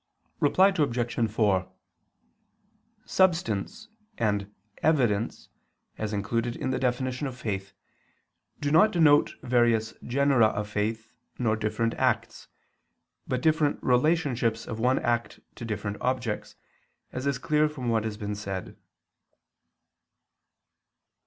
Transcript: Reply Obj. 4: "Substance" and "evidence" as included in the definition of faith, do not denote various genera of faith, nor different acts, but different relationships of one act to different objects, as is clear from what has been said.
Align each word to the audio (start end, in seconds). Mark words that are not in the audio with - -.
Reply 0.39 0.69
Obj. 0.69 1.29
4: 1.31 1.71
"Substance" 3.05 3.87
and 4.17 4.51
"evidence" 4.81 5.49
as 5.95 6.11
included 6.11 6.55
in 6.55 6.71
the 6.71 6.79
definition 6.79 7.27
of 7.27 7.37
faith, 7.37 7.73
do 8.59 8.71
not 8.71 8.91
denote 8.91 9.35
various 9.43 9.93
genera 10.03 10.47
of 10.47 10.67
faith, 10.67 11.13
nor 11.37 11.55
different 11.55 11.93
acts, 11.99 12.47
but 13.27 13.43
different 13.43 13.77
relationships 13.83 14.65
of 14.65 14.79
one 14.79 14.97
act 14.97 15.39
to 15.53 15.65
different 15.65 15.97
objects, 16.01 16.55
as 17.11 17.27
is 17.27 17.37
clear 17.37 17.69
from 17.69 17.87
what 17.89 18.03
has 18.03 18.17
been 18.17 18.33
said. 18.33 18.75